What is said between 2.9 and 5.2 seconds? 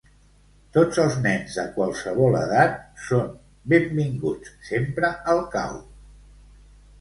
són benvinguts sempre